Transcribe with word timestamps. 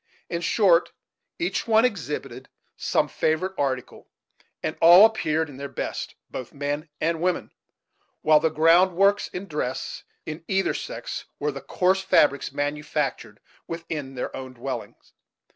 In 0.31 0.41
short, 0.41 0.93
each 1.37 1.67
one 1.67 1.85
exhibited 1.85 2.49
some 2.75 3.07
favorite 3.07 3.53
article, 3.55 4.09
and 4.63 4.75
all 4.81 5.05
appeared 5.05 5.47
in 5.47 5.57
their 5.57 5.69
best, 5.69 6.15
both 6.31 6.55
men 6.55 6.89
and 6.99 7.21
women; 7.21 7.51
while 8.23 8.39
the 8.39 8.49
ground 8.49 8.95
works 8.95 9.27
in 9.27 9.45
dress, 9.47 10.03
in 10.25 10.43
either 10.47 10.73
sex, 10.73 11.25
were 11.37 11.51
the 11.51 11.61
coarse 11.61 12.01
fabrics 12.01 12.51
manufactured 12.51 13.41
within 13.67 14.15
their 14.15 14.35
own 14.35 14.53
dwellings. 14.55 15.13